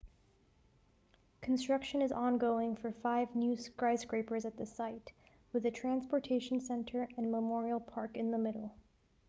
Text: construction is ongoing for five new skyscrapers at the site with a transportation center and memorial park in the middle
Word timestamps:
construction 1.41 2.01
is 2.01 2.11
ongoing 2.11 2.75
for 2.75 2.91
five 2.91 3.35
new 3.35 3.55
skyscrapers 3.55 4.45
at 4.45 4.57
the 4.57 4.65
site 4.65 5.11
with 5.53 5.63
a 5.67 5.69
transportation 5.69 6.59
center 6.59 7.07
and 7.17 7.31
memorial 7.31 7.79
park 7.79 8.17
in 8.17 8.31
the 8.31 8.37
middle 8.39 8.73